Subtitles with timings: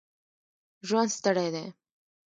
[0.87, 1.65] ژوند ستړی دی